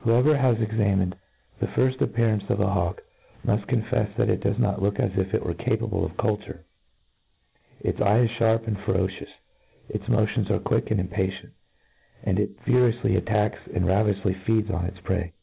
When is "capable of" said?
5.52-6.16